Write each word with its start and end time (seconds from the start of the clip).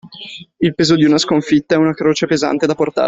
Il 0.57 0.73
peso 0.73 0.95
di 0.95 1.05
una 1.05 1.19
sconfitta 1.19 1.75
è 1.75 1.77
una 1.77 1.93
croce 1.93 2.25
pesante 2.25 2.65
da 2.65 2.73
portare. 2.73 2.99